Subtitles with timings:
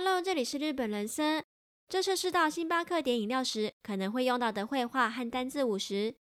[0.00, 1.42] Hello，这里是日本人生。
[1.88, 6.14] 这是是到星巴克点饮料时可能会用到的绘画和单字五十。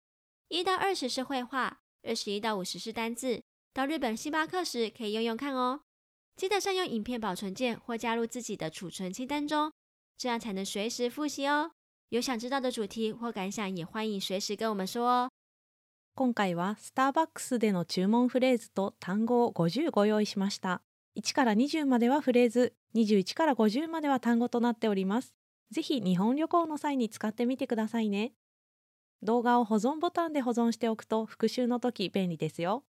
[0.47, 3.43] 一到二十是绘画，二十一到五十是单字。
[3.73, 5.81] 到日本星巴克时可以用用看哦。
[6.37, 9.73] 记得善用影片保存键或加入自己的储存清单中，
[10.17, 11.71] 这样才能随时复习哦。
[12.09, 15.29] 有想知道的主题或感想，也欢迎随时跟我们说哦。
[16.15, 20.81] 今回はスターバックスでの注文フレーズと単語を50ご用意しました。
[21.16, 25.34] 1から20まではフレーズ、21から50までは単語となっております。
[25.70, 28.32] ぜひ日本旅行の際に使ってみてくださいね。
[29.22, 32.84] 動画を保存ボタンで保存しておくと復習の時便利ですよ。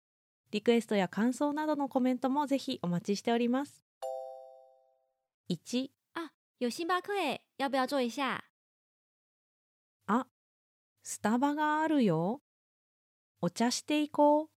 [0.51, 3.83] リクエストや感想などのコメントもぜひお待ちしております。
[5.49, 6.31] 1あ、
[6.61, 8.45] 有星巴克诶，要不要坐一下？
[10.07, 10.27] あ、
[11.03, 12.41] スタバがあるよ。
[13.41, 14.49] お茶していこう。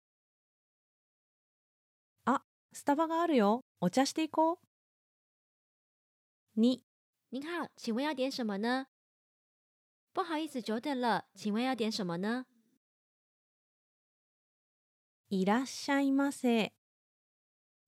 [2.74, 3.64] あ、スタバがあるよ。
[3.80, 4.60] お茶していこ
[6.56, 6.60] う。
[6.60, 6.80] 2
[7.32, 8.88] 您好，请问要点什么呢？
[10.14, 12.46] 不好意思，久等了，请问要点什么呢？
[15.30, 16.74] いらっしゃいませ。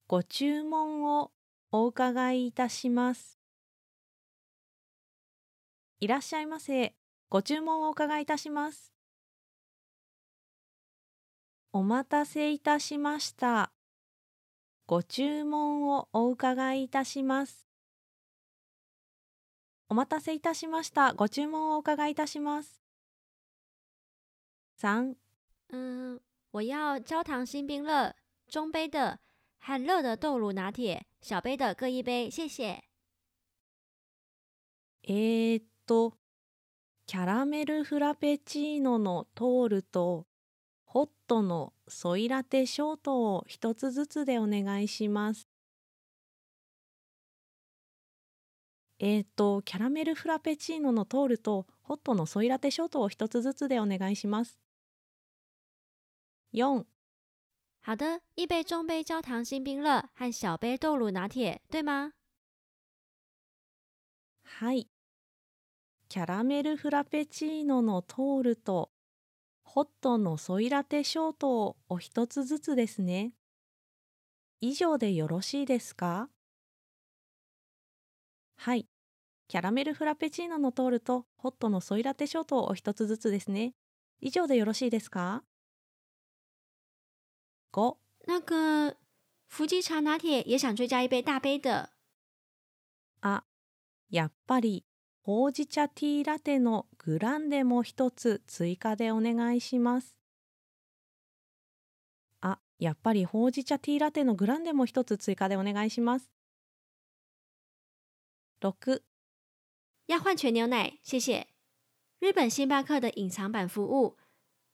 [0.08, 1.32] ご注文を
[1.70, 3.38] お伺いいたします。
[6.00, 6.94] いらっしゃいませ。
[7.28, 8.92] ご注文をお伺いいたします。
[11.72, 13.72] お待たせいたしました。
[14.88, 17.66] ご注文をお伺いいたします。
[19.88, 21.12] お待たせいたしました。
[21.12, 22.80] ご注文をお伺いいたします。
[24.76, 25.16] 三。
[25.70, 26.20] 嗯，
[26.52, 28.14] 我要焦糖新冰乐，
[28.46, 29.18] 中杯的
[29.58, 32.84] 和热的豆乳拿铁，小杯的各一杯，谢谢。
[35.02, 36.16] えー、っと、
[37.06, 40.26] キャラメルフラペチーノのトールと
[40.96, 45.46] ホットのソイラテショートを一つずつでお願いします。
[48.98, 54.58] えっ、ー、と、キャラメルフラペチーノのトールとホットのソイラテショートを一つずつでお願いします。
[56.54, 56.86] 4
[57.84, 62.12] 好的，一杯中杯焦糖新冰乐和小杯豆乳拿铁，对吗？
[64.44, 64.88] はい。
[66.08, 68.95] キャラメルフラペチーノのトールと
[69.76, 73.32] ホットのソイラテショートをお一つずつですね。
[74.62, 76.30] 以上でよろしいですか？
[78.56, 78.86] はい。
[79.48, 83.74] キャラメルフラペチーノのトールとホットのソイラテショートをお一つずつですね。
[84.22, 85.44] 以上でよろしいですか
[87.74, 88.96] ?5 那个
[89.46, 91.90] 伏吉茶拿铁也想追加一杯大杯的。
[93.20, 93.44] あ、
[94.08, 94.85] やっぱり
[95.26, 100.14] ほうじ茶ティーラテのグランデも一つ追加でお願いします。
[102.40, 106.30] あ、やっぱりほうじ茶ティーラテのグランデも一つ追加でお願いします。
[108.60, 109.02] 六，
[110.06, 111.48] 要换全牛奶，谢谢。
[112.20, 114.16] 日本星巴克的隐藏版服务，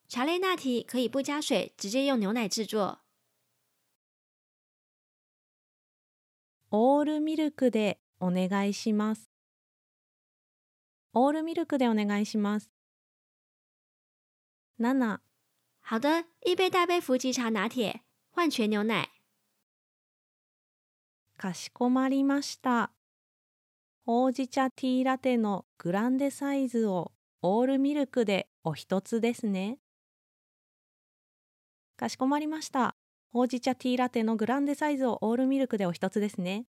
[0.06, 2.98] 茶类拿铁可以不加水，直接用牛奶制作。
[6.70, 9.31] オールミルクでお願いします。
[11.14, 12.70] オールミルクでお願いします。
[14.78, 15.20] 七，
[15.82, 18.00] 好的，一杯大杯伏吉茶拿铁，
[18.30, 19.08] 换全牛奶。
[21.36, 22.92] かしこまりました。
[24.06, 27.12] ほうじ茶ティーラテのグランデサイズを
[27.42, 29.78] オールミルクでお一つですね。
[31.98, 32.96] かしこまりました。
[33.32, 36.64] ほうじ茶ティーラテのグランデサイズをオールミルクでお一つですね。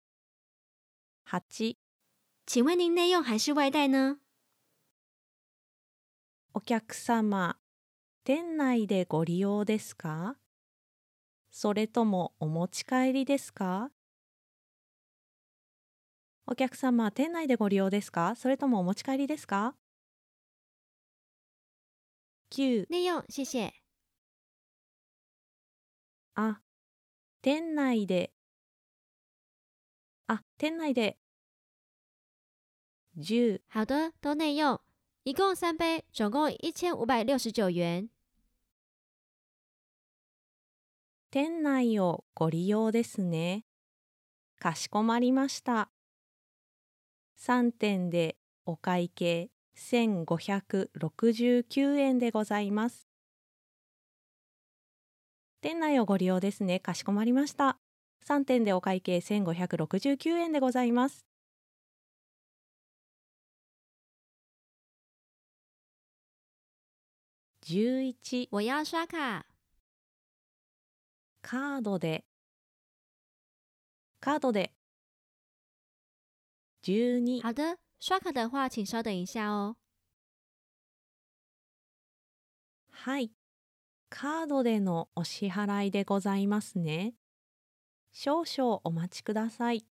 [1.29, 1.77] 8
[2.45, 4.19] 请问您内用还是外带呢？
[6.55, 7.57] お客様、
[8.25, 10.37] 店内でご利用ですか？
[11.51, 13.91] それともお持ち帰りですか？
[16.47, 18.35] お客様、店内でご利用ですか？
[18.37, 19.75] それともお持ち帰りですか
[22.51, 23.73] ?9 内用、谢谢。
[26.35, 26.61] あ、
[27.41, 28.31] 店内で。
[30.27, 31.19] あ、店内で。
[33.17, 34.81] 10好的，都内用，
[35.25, 38.09] 一共三杯，总共一千五百六十九元。
[41.31, 43.65] 店内をご利用ですね。
[44.59, 45.93] かしこまりました。
[47.39, 48.37] 3点で
[48.67, 53.07] お会計1569円でございます。
[55.61, 56.81] 店内をご利用ですね。
[56.81, 57.79] かしこまりました。
[58.27, 61.25] 3点でお会計1569円でございます。
[67.63, 69.47] 11我要刷卡
[71.43, 72.25] カードで
[74.21, 74.73] カードで
[76.83, 79.77] 12好的，刷卡的话，请稍等一下哦。
[82.91, 83.31] はい。
[84.11, 87.15] カードでのお支払いでございますね。
[88.13, 89.87] 少々お待ちください。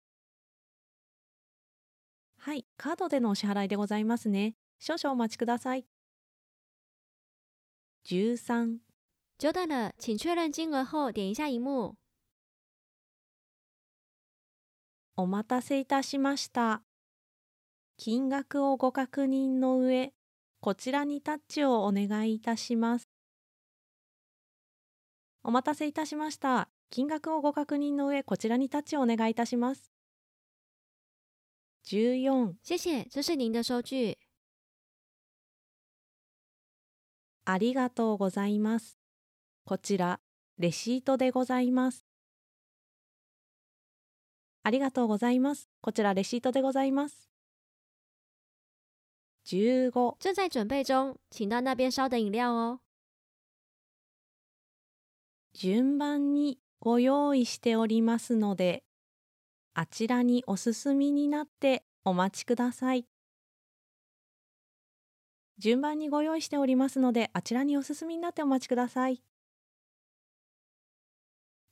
[2.39, 2.65] はい。
[2.79, 4.55] カードでのお支払いでございますね。
[4.79, 5.85] 少々お待ちください。
[8.09, 8.79] 13
[9.37, 11.95] 久等了，请确认金额后点一下荧幕。
[15.15, 16.83] お待たせいたしました。
[17.99, 20.15] 金額をご確認の上、
[20.61, 23.11] こちらにタッチをお願いいたします。
[25.43, 26.71] お待たせいたしました。
[26.89, 29.93] 金額をご確認の上、こちらにタッチをお願いいたします。
[31.85, 34.17] 14谢谢，这是您的收据。
[37.51, 38.99] ありがとうございます。
[39.65, 40.21] こちら、
[40.59, 42.05] レシートでございます。
[44.65, 45.71] ありがとうございます。
[45.81, 47.31] こちら、レシートでございます。
[49.47, 52.81] 15正在准备中，请到那边稍等饮料哦。
[55.55, 58.85] 順番にご用意しておりますので、
[59.73, 63.07] あちらにお進みになってお待ちください。
[65.59, 69.23] 順番にご用意しておりますので、あちらにお進みになってお待ちください。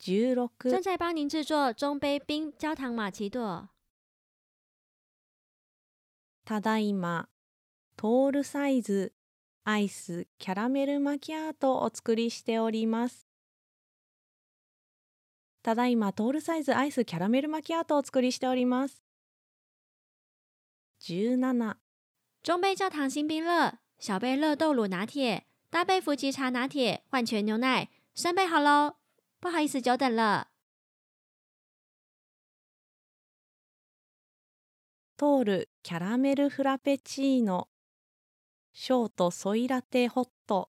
[0.00, 3.68] 16正在帮您制作中杯冰焦糖玛奇朵。
[6.44, 7.28] ただいま、
[7.96, 9.12] トールサイズ、
[9.64, 11.76] アイス、キャラメルマキアート。
[11.76, 13.26] をお作りしております。
[15.62, 17.96] ただいま、トールサイズ、アイス、キャラメルマキアート。
[17.96, 19.02] をお作りしております。
[21.00, 21.76] 17、
[22.46, 28.98] 中杯焦糖新冰乐，小杯热豆乳拿铁，大杯伏吉茶拿铁，换全牛奶，三杯好喽。
[29.40, 30.46] 不好意思，久等了。
[35.16, 37.66] トール、キャラメルフラペチーノ、
[38.72, 40.70] ショート、ソイラテホット、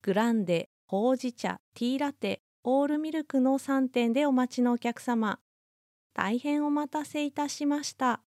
[0.00, 5.40] グランデ、ほうじ茶、ティーラテ、オールミルクの3点でお待ちのお客様、
[6.14, 8.22] 大変お待たせいたしました。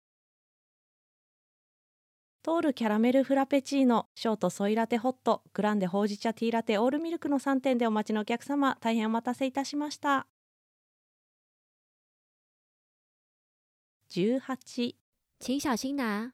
[2.43, 10.25] トールキャラメルフラペチーノ、ショートソイラテホット、グランデほうじ茶ティーラテ、オールミルクの3点でお待ちのお客様、大変お待たせいたしました。
[14.09, 14.95] 18
[15.39, 16.31] 请小心拿。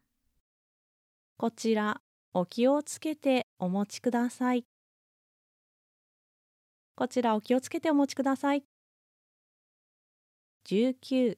[1.35, 2.01] こちら、
[2.33, 4.65] お気をつけてお持ちください。
[6.95, 8.63] こちら、お気をつけてお持ちください。
[10.63, 11.37] 19、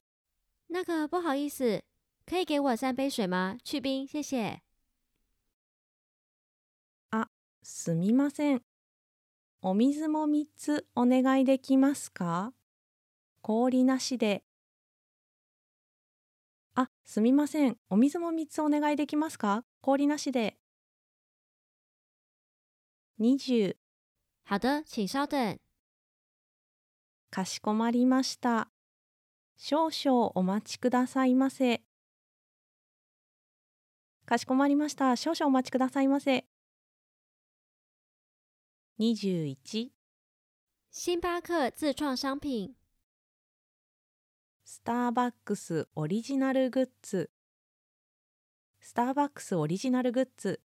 [0.67, 1.81] 那个不好意思，
[2.29, 3.57] 可以给我三杯水吗？
[3.63, 4.61] 去冰，谢谢。
[7.61, 8.63] すみません。
[9.61, 12.53] お水も3つお願いできますか？
[13.41, 14.43] 氷なしで。
[16.75, 17.77] あ、すみません。
[17.89, 19.65] お水も3つお願いできますか？
[19.81, 20.57] 氷なしで。
[23.19, 23.75] 20、
[24.47, 25.59] 好的，请稍等。
[27.29, 28.71] かしこまりました。
[29.57, 31.83] 少々お待ちくださいませ。
[34.29, 35.15] かしこまりました。
[35.15, 36.45] 少々お待ちくださいませ。
[38.99, 39.89] 21
[40.91, 42.69] 星巴克自创商品，
[44.63, 47.31] スターバックスオリジナルグッズ
[48.79, 50.61] スターバックスオリジナルグッズ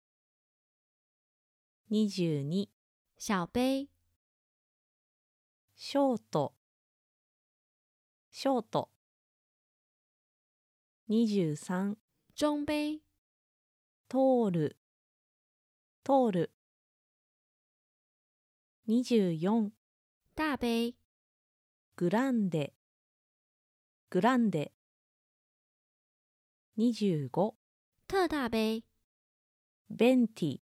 [1.89, 2.67] 22
[3.17, 3.88] 小杯，
[5.77, 6.53] ショート。
[8.29, 8.89] ショート。
[11.10, 11.96] 23
[12.36, 13.02] 中杯，
[14.13, 14.77] トール
[16.03, 16.51] トール
[18.88, 19.72] 24
[20.36, 20.96] 大杯，
[21.96, 22.75] グランデ。
[24.12, 24.72] グランデ。
[26.77, 27.55] 25
[28.08, 28.84] 特大杯，
[29.89, 30.60] ベンティ。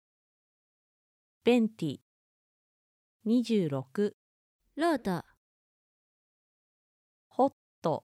[1.46, 2.00] ベンティ。
[3.26, 4.14] 26
[4.76, 5.24] 热的，
[7.30, 8.04] ホット。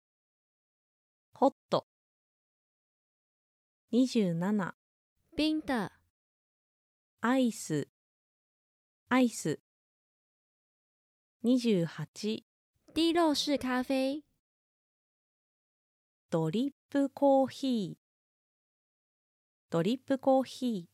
[1.34, 1.86] ホット。
[3.92, 4.74] 27
[5.36, 5.92] 冰的，
[7.22, 7.88] アイス。
[9.10, 9.60] アイス。
[11.44, 12.44] 28
[12.94, 14.24] 低肉式咖啡，
[16.30, 18.00] ドリップコーヒー。
[19.72, 20.88] ドリップコーヒ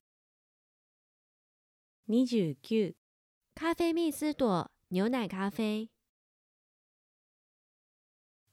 [2.07, 2.09] ー。
[2.09, 2.95] 29
[3.55, 5.89] 咖啡蜜丝朵，牛奶咖啡，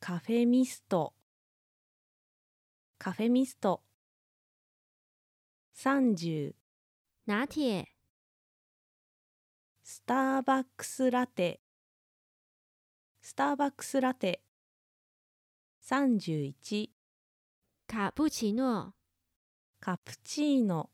[0.01, 1.15] カフェミスト。
[2.99, 3.85] カフェミスト
[5.79, 6.55] 30
[7.27, 7.85] 拿铁，
[9.83, 11.61] スターバックスラテ
[13.21, 14.41] スターバックスラテ
[15.87, 16.89] 31
[17.87, 18.95] 卡布奇诺、
[19.79, 20.89] カプチーノ、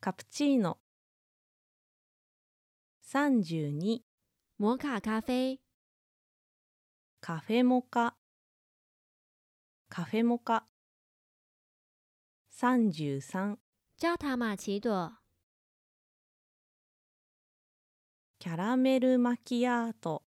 [0.00, 0.78] カプチーノ。
[3.12, 3.98] 32、
[4.58, 5.60] 摩卡咖啡、
[7.20, 8.16] カフェモカ、
[9.90, 10.64] カフェモカ。
[12.58, 13.58] 33、
[14.00, 15.12] 焦糖玛奇朵、
[18.38, 20.22] キャラメルマキアート、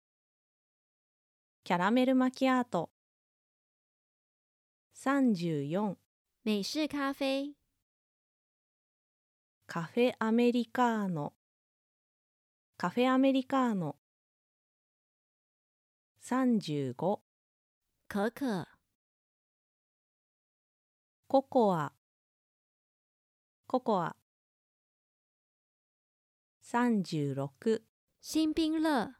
[1.64, 2.90] キャラメルマキアート。
[4.94, 5.96] 34、
[6.44, 7.54] 美式咖啡、
[9.66, 11.32] カフェアメリカーノ、
[12.76, 13.96] カフェアメリカーノ。
[16.22, 17.20] 35、
[18.06, 18.68] 可可、
[21.26, 21.94] ココア、
[23.70, 24.16] ココア。
[26.64, 27.82] 36、
[28.22, 29.14] 新冰乐、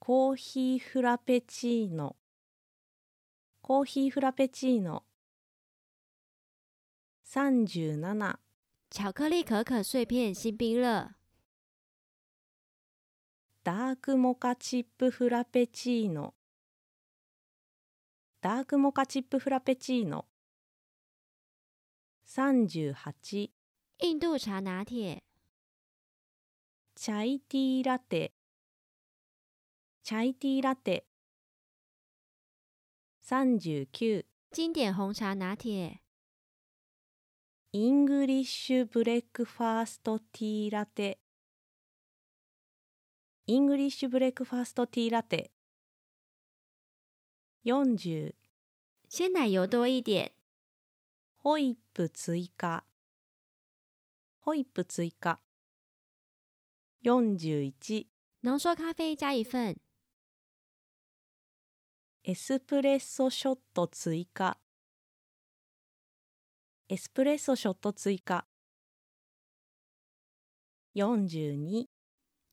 [0.00, 2.16] コーヒーフラペチーノ、
[3.62, 5.04] コーヒーフラペチーノ。
[7.24, 8.38] 37、
[8.90, 11.14] 巧克力可可碎片新冰乐、
[13.62, 16.34] ダークモカチップフラペチーノ、
[18.40, 20.26] ダークモカチップフラペチーノ。
[22.26, 23.50] 38、
[23.98, 25.22] 印度茶拿铁、
[26.96, 28.32] チャイティーラテ、
[30.02, 31.06] チャイティーラテ。
[33.28, 36.00] 39、经典红茶拿铁、
[37.72, 41.20] イングリッシュブレックファーストティーラテ。
[43.46, 45.52] イングリッシュブレックファーストティーラテ。
[47.66, 48.34] 40、
[49.10, 50.32] 鲜奶油多一点、
[51.46, 52.84] ホイップ追加。
[54.40, 55.38] ホイップ追加。
[57.04, 58.06] 41、
[58.42, 59.78] 浓缩咖啡加一份、
[62.22, 64.56] エスプレッソショット追加。
[66.88, 68.46] エスプレッソショット追加。
[70.94, 71.84] 42、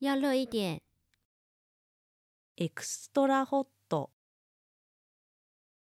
[0.01, 0.81] 要热一点、
[2.57, 4.11] エクストラホット。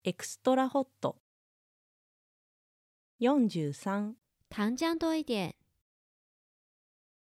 [0.04, 1.25] エクストラホット。
[3.18, 4.16] 43、
[4.50, 5.56] 糖浆多一点、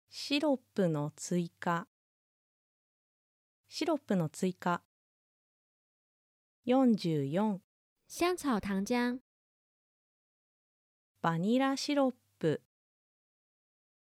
[0.09, 1.87] シロップの追加。
[3.69, 4.83] シロップの追加。
[6.67, 7.59] 44、
[8.09, 9.19] 香草糖浆、
[11.21, 12.63] バニラシロップ。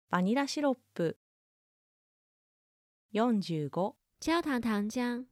[0.09, 1.17] バニラシロップ。
[3.13, 3.69] 45、
[4.21, 5.25] 焦糖糖浆、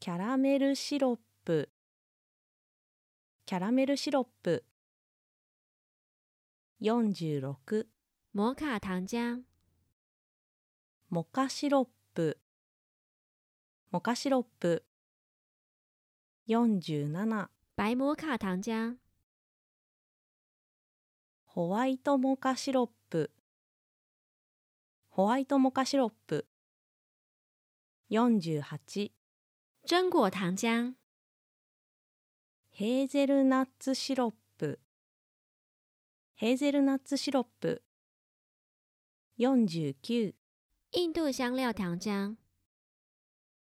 [0.00, 1.68] キャラメルシロップ。
[3.44, 4.64] キャラメルシロップ。
[6.80, 7.88] 46、
[8.32, 9.40] 摩卡糖浆、
[11.10, 12.38] モカシロップ。
[13.90, 14.84] モカシロップ。
[16.48, 18.94] 47、白摩卡糖浆、
[21.46, 23.32] ホワイトモカシロップ。
[25.08, 26.46] ホワイトモカシロップ。
[28.12, 29.10] 48、
[29.84, 30.92] 榛果糖浆、
[32.70, 34.78] ヘーゼルナッツシロップ。
[36.40, 37.82] ヘーゼルナッツシロップ。
[39.40, 40.34] 49、
[40.92, 42.36] 印度香料糖浆、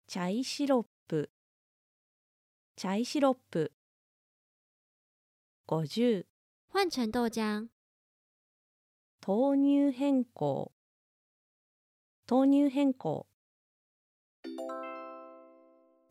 [0.08, 1.32] チャイシロップ。
[2.76, 3.72] チャイシロップ。
[5.70, 6.26] 50、
[6.74, 7.68] 换成豆浆、
[9.26, 10.74] 豆乳変更。
[12.30, 13.26] 豆乳変更。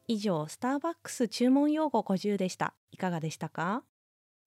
[0.06, 2.75] 以上、スターバックス注文用語50でした。
[2.90, 3.85] いかがでしたか？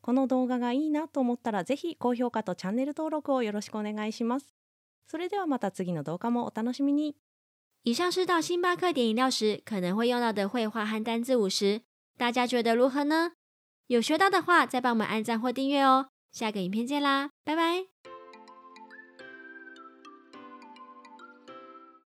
[0.07, 4.55] この動画がいいなと思ったら、ぜひ高評価とチャンネル登録をよろしくお願いします。
[5.05, 7.17] それではまた次の動画もお楽しみに。
[7.83, 11.81] 以上是到星巴克点饮料时可能会用到的绘画和单字五十，
[12.17, 13.33] 大家觉得如何呢？
[13.87, 16.07] 有学到的话，再帮我们按赞或订阅哦。
[16.31, 18.16] 下个影片见啦，拜拜。